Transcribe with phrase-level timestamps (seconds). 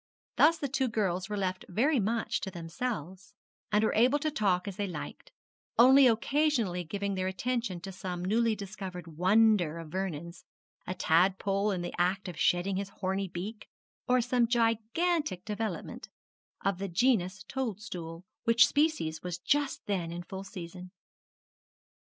[0.35, 3.35] Thus the two girls were left very much to themselves,
[3.71, 5.31] and were able to talk as they liked,
[5.77, 10.43] only occasionally giving their attention to some newly discovered wonder of Vernon's,
[10.87, 13.67] a tadpole in the act of shedding his horny beak,
[14.07, 16.09] or some gigantic development
[16.65, 20.89] of the genus toadstool, which species was just then in full season.